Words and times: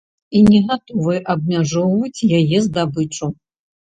І 0.37 0.39
не 0.51 0.59
гатовы 0.69 1.19
абмяжоўваць 1.33 2.25
яе 2.39 2.57
здабычу. 2.69 3.29